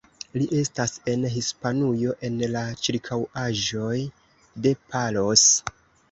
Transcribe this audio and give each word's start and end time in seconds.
Li 0.41 0.45
estas 0.59 0.91
en 1.11 1.25
Hispanujo, 1.33 2.13
en 2.29 2.39
la 2.55 2.63
ĉirkaŭaĵoj 2.87 3.97
de 4.67 4.73
Palos. 4.95 5.45